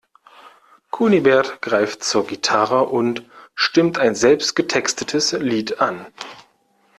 Kunibert 0.89 1.61
greift 1.61 2.03
zur 2.03 2.25
Gitarre 2.25 2.85
und 2.85 3.21
stimmt 3.53 3.99
ein 3.99 4.15
selbst 4.15 4.55
getextetes 4.55 5.33
Lied 5.33 5.79
an. 5.79 6.07